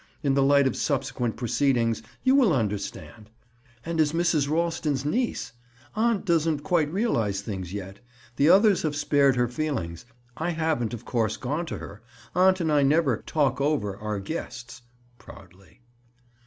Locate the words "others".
8.49-8.81